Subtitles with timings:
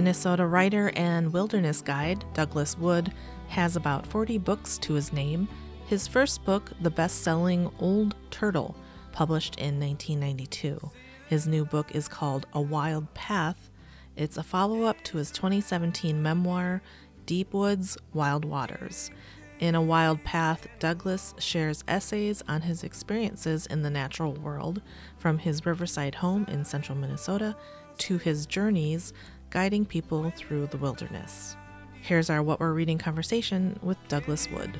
[0.00, 3.12] Minnesota writer and wilderness guide Douglas Wood
[3.48, 5.46] has about 40 books to his name.
[5.88, 8.74] His first book, the best selling Old Turtle,
[9.12, 10.90] published in 1992.
[11.28, 13.68] His new book is called A Wild Path.
[14.16, 16.80] It's a follow up to his 2017 memoir,
[17.26, 19.10] Deep Woods, Wild Waters.
[19.58, 24.80] In A Wild Path, Douglas shares essays on his experiences in the natural world,
[25.18, 27.54] from his riverside home in central Minnesota
[27.98, 29.12] to his journeys
[29.50, 31.56] guiding people through the wilderness.
[32.00, 34.78] Here's our What We're Reading conversation with Douglas Wood.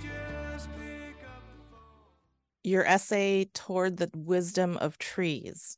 [2.63, 5.77] Your essay, Toward the Wisdom of Trees,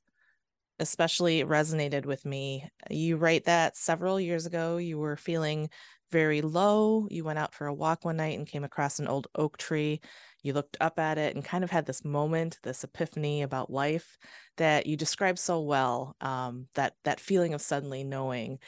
[0.78, 2.68] especially resonated with me.
[2.90, 4.76] You write that several years ago.
[4.76, 5.70] You were feeling
[6.12, 7.08] very low.
[7.10, 10.00] You went out for a walk one night and came across an old oak tree.
[10.42, 14.18] You looked up at it and kind of had this moment, this epiphany about life
[14.58, 16.14] that you described so well.
[16.20, 18.58] Um, that that feeling of suddenly knowing.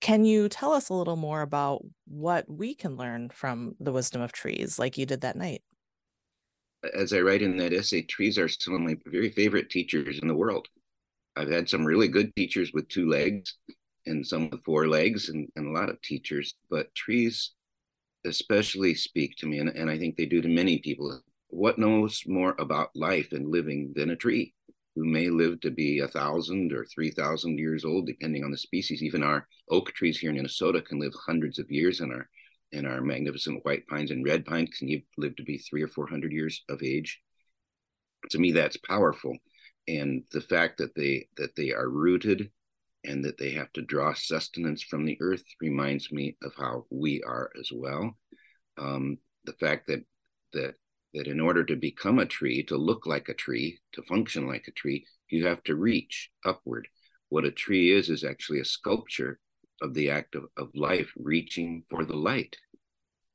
[0.00, 4.20] Can you tell us a little more about what we can learn from the wisdom
[4.20, 5.62] of trees, like you did that night?
[6.94, 10.28] As I write in that essay, trees are some of my very favorite teachers in
[10.28, 10.68] the world.
[11.36, 13.56] I've had some really good teachers with two legs
[14.06, 17.52] and some with four legs and, and a lot of teachers, but trees
[18.26, 21.20] especially speak to me, and, and I think they do to many people.
[21.48, 24.54] What knows more about life and living than a tree
[24.96, 28.56] who may live to be a thousand or three thousand years old, depending on the
[28.56, 29.02] species.
[29.02, 32.28] Even our oak trees here in Minnesota can live hundreds of years, and our
[32.72, 36.08] and our magnificent white pines and red pines can live to be three or four
[36.08, 37.20] hundred years of age.
[38.30, 39.36] To me, that's powerful,
[39.86, 42.50] and the fact that they that they are rooted
[43.04, 47.22] and that they have to draw sustenance from the earth reminds me of how we
[47.22, 48.16] are as well.
[48.78, 50.04] Um, the fact that
[50.52, 50.74] that
[51.12, 54.66] that in order to become a tree, to look like a tree, to function like
[54.66, 56.88] a tree, you have to reach upward.
[57.28, 59.38] What a tree is is actually a sculpture
[59.80, 62.56] of the act of, of life reaching for the light.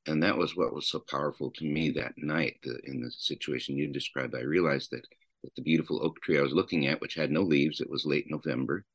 [0.08, 3.78] And that was what was so powerful to me that night the, in the situation
[3.78, 4.36] you described.
[4.36, 5.06] I realized that,
[5.44, 8.06] that the beautiful oak tree I was looking at, which had no leaves, it was
[8.06, 8.86] late November,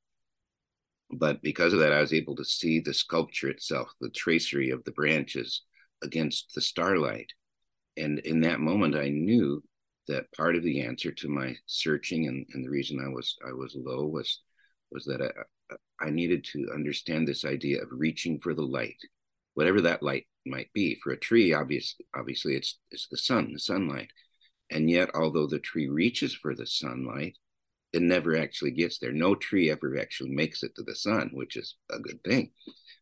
[1.10, 4.84] but because of that, I was able to see the sculpture itself, the tracery of
[4.84, 5.62] the branches
[6.02, 7.32] against the starlight.
[7.96, 9.62] And in that moment, I knew
[10.08, 13.52] that part of the answer to my searching and, and the reason I was I
[13.52, 14.42] was low was
[14.90, 18.98] was that I, I needed to understand this idea of reaching for the light,
[19.54, 20.96] whatever that light might be.
[20.96, 24.10] For a tree, obviously, obviously it's it's the sun, the sunlight.
[24.70, 27.36] And yet, although the tree reaches for the sunlight,
[27.94, 29.12] it never actually gets there.
[29.12, 32.50] No tree ever actually makes it to the sun, which is a good thing.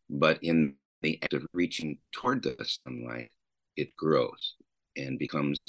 [0.07, 3.31] But in the act of reaching toward the sunlight,
[3.75, 4.53] it grows
[4.95, 5.59] and becomes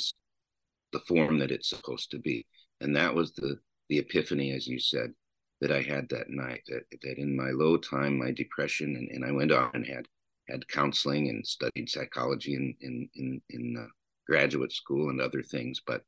[0.92, 2.46] the form that it's supposed to be.
[2.82, 3.58] And that was the
[3.88, 5.12] the epiphany, as you said,
[5.60, 6.62] that I had that night.
[6.68, 10.06] That, that in my low time, my depression, and, and I went on and had
[10.50, 13.86] had counseling and studied psychology in in in, in uh,
[14.26, 16.02] graduate school and other things, but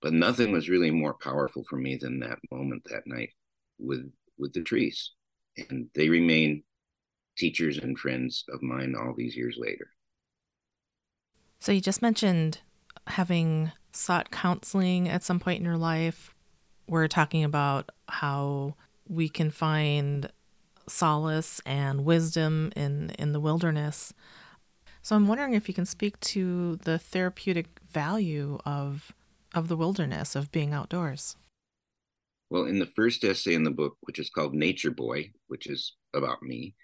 [0.00, 3.30] but nothing was really more powerful for me than that moment that night
[3.78, 5.12] with with the trees.
[5.68, 6.62] And they remain
[7.36, 9.90] teachers and friends of mine all these years later.
[11.60, 12.60] So you just mentioned
[13.08, 16.34] having sought counseling at some point in your life.
[16.86, 18.74] We're talking about how
[19.08, 20.30] we can find
[20.86, 24.12] solace and wisdom in in the wilderness.
[25.02, 29.12] So i'm wondering if you can speak to the therapeutic value of
[29.58, 31.36] of the wilderness, of being outdoors?
[32.50, 35.96] Well, in the first essay in the book, which is called Nature Boy, which is
[36.14, 36.74] about me,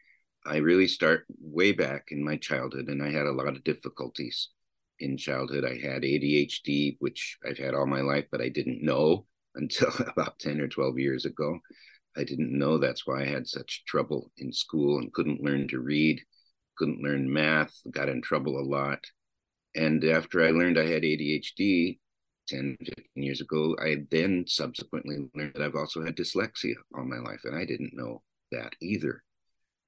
[0.44, 4.50] I really start way back in my childhood, and I had a lot of difficulties
[4.98, 5.64] in childhood.
[5.64, 10.38] I had ADHD, which I've had all my life, but I didn't know until about
[10.38, 11.60] 10 or 12 years ago.
[12.16, 15.80] I didn't know that's why I had such trouble in school and couldn't learn to
[15.80, 16.20] read,
[16.76, 19.00] couldn't learn math, got in trouble a lot.
[19.74, 21.98] And after I learned I had ADHD,
[22.48, 27.18] 10, 15 years ago, I then subsequently learned that I've also had dyslexia all my
[27.18, 29.22] life, and I didn't know that either.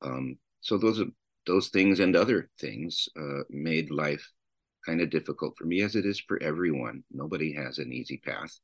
[0.02, 1.06] Um, so those are
[1.46, 4.28] those things and other things uh, made life
[4.84, 7.04] kind of difficult for me, as it is for everyone.
[7.10, 8.58] Nobody has an easy path.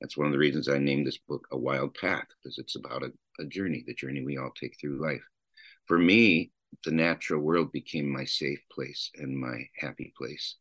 [0.00, 3.02] That's one of the reasons I named this book A Wild Path, because it's about
[3.02, 5.22] a, a journey, the journey we all take through life.
[5.86, 6.50] For me,
[6.84, 10.56] the natural world became my safe place and my happy place.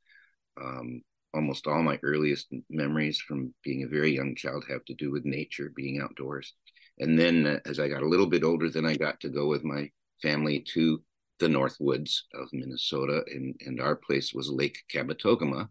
[0.62, 1.02] Um,
[1.34, 5.26] almost all my earliest memories from being a very young child have to do with
[5.26, 6.54] nature, being outdoors.
[7.00, 9.48] And then uh, as I got a little bit older, then I got to go
[9.48, 9.90] with my
[10.22, 11.02] family to
[11.40, 13.24] the North Woods of Minnesota.
[13.28, 15.70] And, and our place was Lake Kabetogama,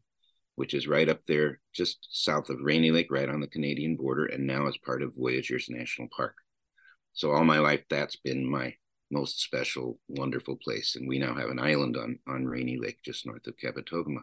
[0.57, 4.27] which is right up there just south of Rainy Lake, right on the Canadian border,
[4.27, 6.35] and now is part of Voyageurs National Park.
[7.15, 8.75] So all my life, that's been my
[9.11, 10.97] most special, wonderful place.
[10.97, 14.23] And we now have an island on on Rainy Lake just north of Kabetogama.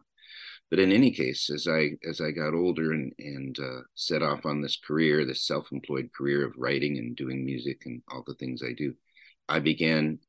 [0.69, 4.45] But in any case, as I as I got older and and uh, set off
[4.45, 8.61] on this career, this self-employed career of writing and doing music and all the things
[8.63, 8.93] I do,
[9.47, 10.19] I began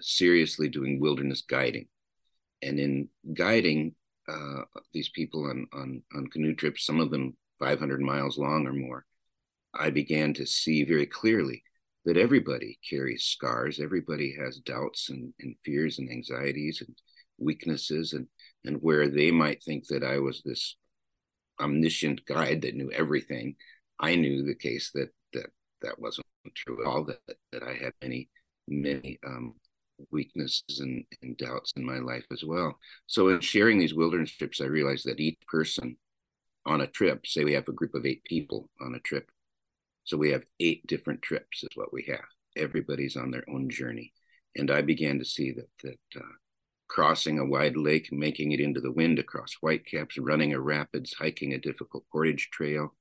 [0.00, 1.88] seriously doing wilderness guiding.
[2.62, 3.94] And in guiding
[4.28, 4.62] uh,
[4.92, 9.04] these people on, on, on canoe trips, some of them 500 miles long or more,
[9.74, 11.62] I began to see very clearly
[12.04, 13.80] that everybody carries scars.
[13.80, 16.96] Everybody has doubts and, and fears and anxieties and
[17.38, 18.26] weaknesses, and,
[18.64, 20.76] and where they might think that I was this
[21.60, 23.56] omniscient guide that knew everything,
[23.98, 25.50] I knew the case that that
[25.82, 27.04] that wasn't true at all.
[27.04, 27.20] That
[27.52, 28.28] that I had many
[28.68, 29.54] many um,
[30.10, 32.78] weaknesses and, and doubts in my life as well.
[33.06, 35.96] So in sharing these wilderness trips, I realized that each person
[36.66, 39.30] on a trip, say we have a group of eight people on a trip,
[40.04, 42.24] so we have eight different trips is what we have.
[42.56, 44.12] Everybody's on their own journey,
[44.56, 46.34] and I began to see that that uh,
[46.90, 51.54] crossing a wide lake, making it into the wind across whitecaps, running a rapids, hiking
[51.54, 52.92] a difficult portage trail,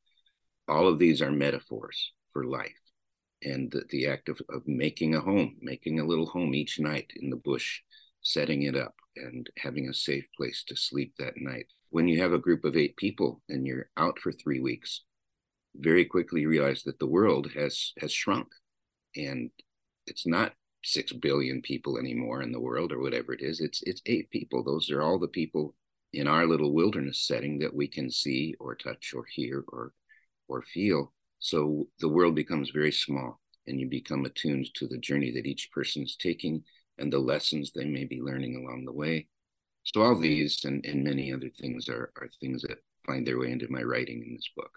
[0.68, 2.71] all of these are metaphors for life
[3.41, 7.12] and the, the act of, of making a home, making a little home each night
[7.15, 7.80] in the bush,
[8.21, 11.65] setting it up and having a safe place to sleep that night.
[11.89, 15.01] When you have a group of eight people and you're out for three weeks,
[15.75, 18.50] very quickly realize that the world has has shrunk
[19.15, 19.50] and
[20.06, 20.53] it's not
[20.91, 23.59] six billion people anymore in the world or whatever it is.
[23.62, 24.63] It's it's eight people.
[24.63, 25.75] Those are all the people
[26.13, 29.94] in our little wilderness setting that we can see or touch or hear or
[30.47, 35.31] or feel so the world becomes very small and you become attuned to the journey
[35.31, 36.63] that each person is taking
[36.97, 39.27] and the lessons they may be learning along the way.
[39.83, 43.51] So all these and, and many other things are, are things that find their way
[43.51, 44.71] into my writing in this book.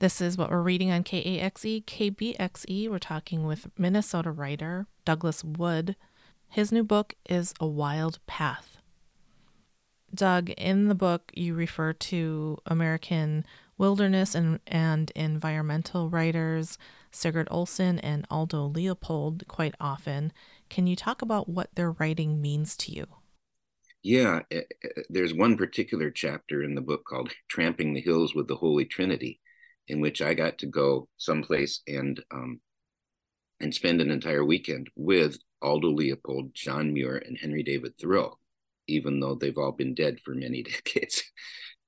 [0.00, 2.88] This is what we're reading on KAXE, KBXE.
[2.88, 5.94] We're talking with Minnesota writer Douglas Wood.
[6.48, 8.78] His new book is A Wild Path.
[10.14, 13.44] Doug, in the book, you refer to American
[13.76, 16.78] wilderness and, and environmental writers
[17.12, 20.32] Sigurd Olson and Aldo Leopold quite often.
[20.70, 23.06] Can you talk about what their writing means to you?
[24.02, 28.48] Yeah, eh, eh, there's one particular chapter in the book called Tramping the Hills with
[28.48, 29.40] the Holy Trinity,
[29.90, 32.60] in which I got to go someplace and um,
[33.60, 38.38] and spend an entire weekend with Aldo Leopold, John Muir, and Henry David Thoreau,
[38.86, 41.22] even though they've all been dead for many decades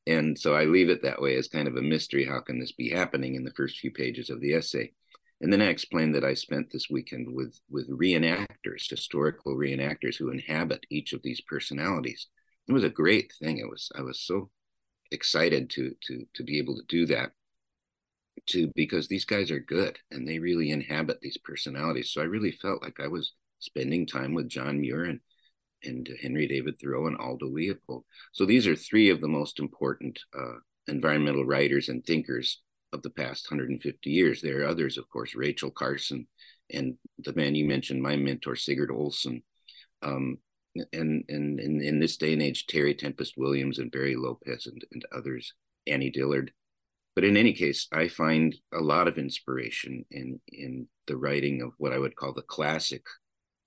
[0.06, 2.24] and so I leave it that way as kind of a mystery.
[2.24, 4.92] How can this be happening in the first few pages of the essay?
[5.40, 10.30] And then I explained that I spent this weekend with with reenactors, historical reenactors who
[10.30, 12.28] inhabit each of these personalities.
[12.68, 13.58] It was a great thing.
[13.58, 14.50] It was I was so
[15.10, 17.32] excited to to to be able to do that
[18.48, 22.10] to because these guys are good and they really inhabit these personalities.
[22.10, 25.20] So I really felt like I was spending time with John Muir and
[25.84, 28.04] and Henry David Thoreau and Aldo Leopold.
[28.32, 32.62] So these are three of the most important uh, environmental writers and thinkers
[32.92, 34.40] of the past 150 years.
[34.40, 36.26] There are others, of course, Rachel Carson
[36.72, 39.42] and the man you mentioned, my mentor, Sigurd Olson.
[40.02, 40.38] Um,
[40.92, 44.82] and, and, and in this day and age, Terry Tempest Williams and Barry Lopez and,
[44.92, 45.52] and others,
[45.86, 46.52] Annie Dillard.
[47.14, 51.72] But in any case, I find a lot of inspiration in, in the writing of
[51.78, 53.02] what I would call the classic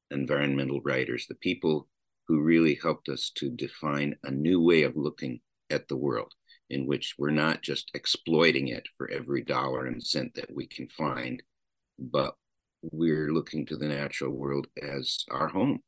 [0.10, 1.88] environmental writers, the people
[2.27, 6.34] who really helped us to define a new way of looking at the world
[6.69, 10.88] in which we're not just exploiting it for every dollar and cent that we can
[10.89, 11.43] find,
[12.00, 12.36] but
[12.81, 15.79] we're looking to the natural world as our home,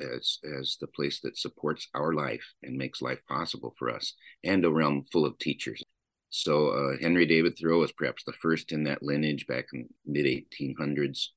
[0.00, 4.64] as as the place that supports our life and makes life possible for us, and
[4.64, 5.82] a realm full of teachers.
[6.30, 10.26] So uh, Henry David Thoreau was perhaps the first in that lineage back in mid
[10.26, 11.28] 1800s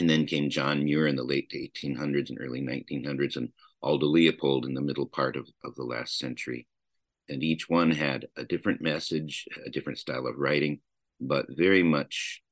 [0.00, 3.50] and then came John Muir in the late 1800s and early 1900s, and
[3.82, 6.66] Aldo Leopold in the middle part of, of the last century.
[7.28, 10.80] And each one had a different message, a different style of writing,
[11.20, 12.42] but very much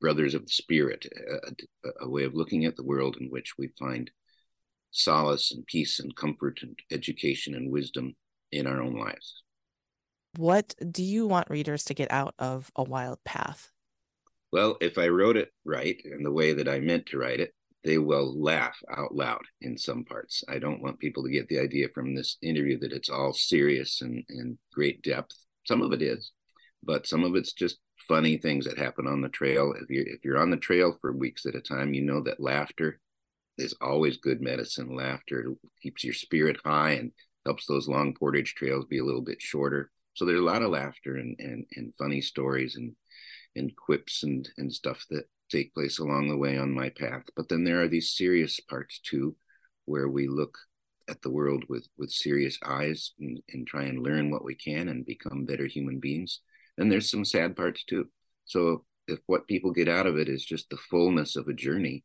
[0.00, 1.06] brothers of the spirit,
[1.84, 4.10] a, a way of looking at the world in which we find
[4.90, 8.14] solace and peace and comfort and education and wisdom
[8.52, 9.42] in our own lives.
[10.36, 13.70] What do you want readers to get out of A Wild Path?
[14.52, 17.54] Well, if I wrote it right and the way that I meant to write it,
[17.84, 20.42] they will laugh out loud in some parts.
[20.48, 24.00] I don't want people to get the idea from this interview that it's all serious
[24.00, 25.36] and, and great depth.
[25.66, 26.32] Some of it is,
[26.82, 27.78] but some of it's just
[28.08, 29.72] funny things that happen on the trail.
[29.80, 32.40] If you're if you're on the trail for weeks at a time, you know that
[32.40, 33.00] laughter
[33.56, 34.96] is always good medicine.
[34.96, 37.12] Laughter keeps your spirit high and
[37.44, 39.90] helps those long portage trails be a little bit shorter.
[40.16, 42.96] So there's a lot of laughter and and, and funny stories and
[43.54, 47.22] and quips and and stuff that take place along the way on my path.
[47.36, 49.36] But then there are these serious parts too,
[49.84, 50.58] where we look
[51.08, 54.88] at the world with with serious eyes and, and try and learn what we can
[54.88, 56.40] and become better human beings.
[56.78, 58.06] And there's some sad parts too.
[58.44, 62.04] So if what people get out of it is just the fullness of a journey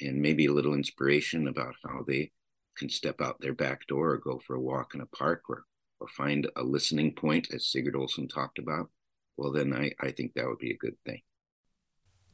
[0.00, 2.32] and maybe a little inspiration about how they
[2.76, 5.64] can step out their back door or go for a walk in a park or
[6.00, 8.88] or find a listening point as Sigurd Olson talked about,
[9.36, 11.20] well then I, I think that would be a good thing.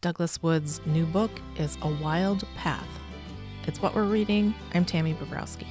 [0.01, 2.89] Douglas Wood's new book is A Wild Path.
[3.67, 4.55] It's what we're reading.
[4.75, 5.67] I'm Tammy Bobrowski.